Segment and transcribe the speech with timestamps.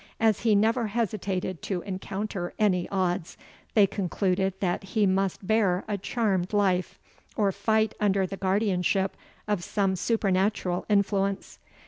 [0.19, 3.37] As he never hesitated to encounter any odds,
[3.75, 6.97] they concluded that he must bear a charmed life,
[7.35, 9.15] or fight under the guardianship
[9.47, 11.59] of some supernatural influence.